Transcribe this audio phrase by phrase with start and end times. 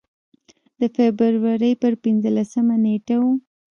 [0.79, 3.23] د فبروري پر پنځلسمه نېټه و.